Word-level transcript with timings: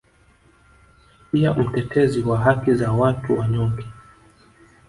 Pia 1.31 1.53
mtetezi 1.53 2.21
wa 2.21 2.37
haki 2.39 2.73
za 2.75 2.91
watu 2.91 3.39
wanyonge 3.39 3.83